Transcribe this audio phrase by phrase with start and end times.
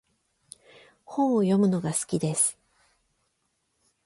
[1.05, 2.57] 本を読むのが好きです。